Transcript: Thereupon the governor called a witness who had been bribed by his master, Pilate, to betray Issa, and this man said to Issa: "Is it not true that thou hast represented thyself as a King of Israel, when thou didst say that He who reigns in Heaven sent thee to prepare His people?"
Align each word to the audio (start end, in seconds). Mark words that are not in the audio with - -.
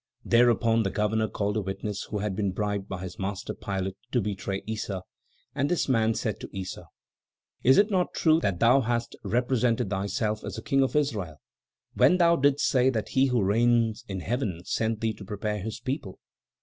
Thereupon 0.25 0.81
the 0.81 0.89
governor 0.89 1.27
called 1.27 1.57
a 1.57 1.61
witness 1.61 2.05
who 2.09 2.17
had 2.17 2.35
been 2.35 2.53
bribed 2.53 2.87
by 2.89 3.03
his 3.03 3.19
master, 3.19 3.53
Pilate, 3.53 3.97
to 4.11 4.19
betray 4.19 4.63
Issa, 4.65 5.03
and 5.53 5.69
this 5.69 5.87
man 5.87 6.15
said 6.15 6.39
to 6.39 6.49
Issa: 6.59 6.87
"Is 7.63 7.77
it 7.77 7.91
not 7.91 8.15
true 8.15 8.39
that 8.39 8.59
thou 8.59 8.81
hast 8.81 9.15
represented 9.23 9.91
thyself 9.91 10.43
as 10.43 10.57
a 10.57 10.63
King 10.63 10.81
of 10.81 10.95
Israel, 10.95 11.35
when 11.93 12.17
thou 12.17 12.35
didst 12.35 12.65
say 12.67 12.89
that 12.89 13.09
He 13.09 13.27
who 13.27 13.43
reigns 13.43 14.03
in 14.07 14.21
Heaven 14.21 14.61
sent 14.65 15.01
thee 15.01 15.13
to 15.13 15.23
prepare 15.23 15.59
His 15.59 15.79
people?" 15.79 16.17